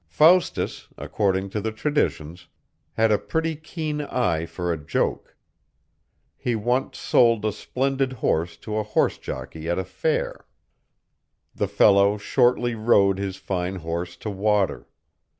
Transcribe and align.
Faustus, 0.07 0.87
according 0.97 1.47
to 1.51 1.61
the 1.61 1.71
traditions, 1.71 2.47
had 2.93 3.11
a 3.11 3.19
pretty 3.19 3.55
keen 3.55 4.01
eye 4.01 4.47
for 4.47 4.73
a 4.73 4.83
joke. 4.83 5.35
He 6.35 6.55
once 6.55 6.97
sold 6.97 7.45
a 7.45 7.51
splendid 7.51 8.13
horse 8.13 8.57
to 8.65 8.77
a 8.77 8.83
horse 8.83 9.19
jockey 9.19 9.69
at 9.69 9.77
a 9.77 9.85
fair. 9.85 10.47
The 11.53 11.67
fellow 11.67 12.17
shortly 12.17 12.73
rode 12.73 13.19
his 13.19 13.35
fine 13.37 13.75
horse 13.75 14.17
to 14.25 14.31
water. 14.31 14.87